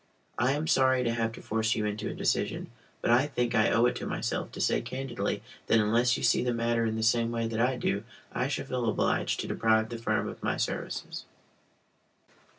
I 0.39 0.53
am 0.53 0.65
sorry 0.65 1.03
to 1.03 1.13
have 1.13 1.31
to 1.33 1.43
force 1.43 1.75
you 1.75 1.85
into 1.85 2.09
a 2.09 2.15
decision, 2.15 2.71
but 3.03 3.11
I 3.11 3.27
think 3.27 3.53
I 3.53 3.69
owe 3.69 3.85
it 3.85 3.95
to 3.97 4.07
myself 4.07 4.51
to 4.53 4.59
say 4.59 4.81
candidly 4.81 5.43
that 5.67 5.77
unless 5.79 6.17
you 6.17 6.23
see 6.23 6.43
the 6.43 6.55
matter 6.55 6.87
in 6.87 6.95
the 6.95 7.03
same 7.03 7.31
way 7.31 7.45
that 7.47 7.61
I 7.61 7.75
do 7.75 8.03
I 8.33 8.47
shall 8.47 8.65
feel 8.65 8.89
obliged 8.89 9.39
to 9.41 9.47
deprive 9.47 9.89
the 9.89 9.99
firm 9.99 10.27
of 10.27 10.41
my 10.41 10.57
services. 10.57 11.25